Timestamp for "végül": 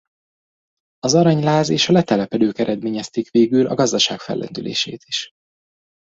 3.29-3.67